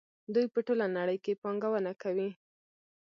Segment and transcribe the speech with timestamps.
[0.33, 2.29] دوی په ټوله نړۍ کې پانګونه کوي.